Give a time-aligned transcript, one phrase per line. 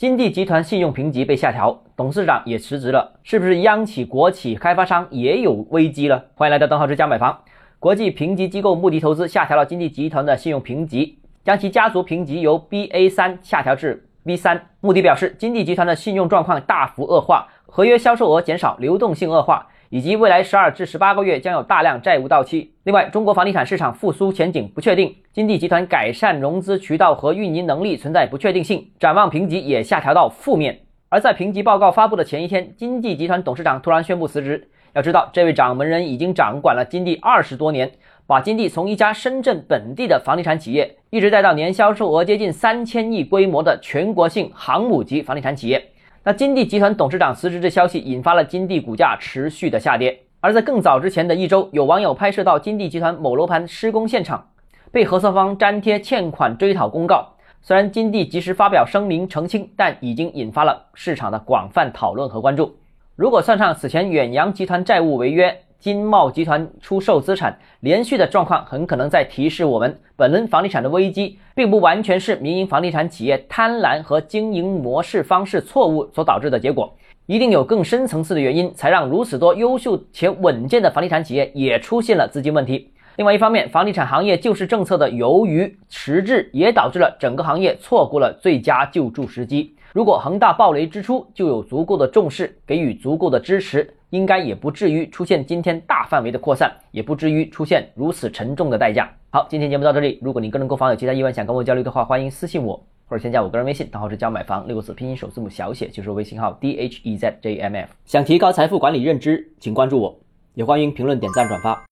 [0.00, 6.24] 金地集团信用评级被下调，董事长也辞职了，是不是央企、国企、开发商也有危机了？
[6.34, 7.38] 欢迎来到邓浩之家买房。
[7.78, 22.72] 国际评级机构穆迪投资下调了金地集团的信用评级，将其家族评级由 B A 三下调至 B 三，穆迪表示，金地集团的信用状况大幅恶化，合约销售额减少，流动性恶化，以及未来十二至十八个月将有大量债务到期。
[22.84, 30.78] 另外，中国房地产市场复苏前景不确定，金地集团改善融资渠道和运营能力存在不确定性，展望评级也下调到负面。
[31.08, 34.68] 而在评级报告发布的前一天，金地集团董事长突然宣布辞职。
[34.92, 37.90] 要知道，这位掌门人已经掌管了金地二十多年。
[38.28, 45.84] 把金地从一家深圳本地的房地产企业，一直带到年销售额接近三千亿规模的全国性航母级房地产企业。
[46.30, 50.16] 那金地集团董事长辞职的消息，引发了金地股价持续的下跌。
[50.38, 54.46] 而在更早之前的一周，有网友拍摄到金地集团某楼盘施工现场，
[54.92, 57.30] 被合作方粘贴欠款追讨公告。
[57.60, 62.76] 虽然金地及时发表声明澄清，但已经引发了市场的广泛讨论和关注。
[63.16, 82.92] 如果算上此前远洋集团债务违约，金茂集团出售资产连续的状况，很可能在提示我们，本轮房地产的危机，并不完全是民营房地产企业贪婪和经营模式方式错误所导致的结果，一定有更深层次的原因，才让如此多优秀且稳健的房地产企业也出现了资金问题。
[83.16, 89.74] 另外一方面，房地产行业救市政策的由于迟滞，也导致了整个行业错过了最佳救助时机。
[89.92, 93.94] 如果恒大暴雷之初就有足够的重视，给予足够的支持。
[94.10, 99.08] 应该也不至于出现今天大范围的扩散，也不至于出现如此沉重的代价。
[99.30, 100.18] 好，今天节目到这里。
[100.20, 107.88] 如果你个人购房有其他疑问想跟我交流的话，欢迎私信我或者添加我个人微信，账号是教买房六个字拼音首字母小写，就是微信号 d h e z j m f。
[108.04, 110.18] 想提高财富管理认知，请关注我，
[110.54, 111.84] 也欢迎评论、点赞、转发。